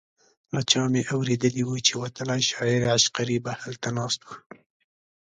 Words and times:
له 0.53 0.61
چا 0.71 0.81
مې 0.91 1.03
اورېدي 1.13 1.61
وو 1.67 1.77
چې 1.87 1.93
وتلی 2.01 2.41
شاعر 2.49 2.81
عشقري 2.95 3.37
به 3.45 3.51
هلته 3.61 3.89
ناست 3.97 4.19
و. 4.27 4.29